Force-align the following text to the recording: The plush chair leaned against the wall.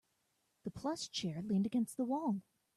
The 0.63 0.71
plush 0.71 1.11
chair 1.11 1.43
leaned 1.43 1.67
against 1.67 1.95
the 1.97 2.05
wall. 2.05 2.41